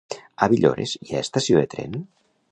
A 0.45 0.45
Villores 0.53 0.93
hi 1.07 1.13
ha 1.17 1.21
estació 1.25 1.59
de 1.61 1.67
tren? 1.75 2.01